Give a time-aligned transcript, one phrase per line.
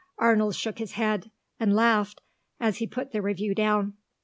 [0.17, 1.29] Arnold shook his head
[1.59, 2.21] and laughed
[2.59, 3.97] as he put the review down.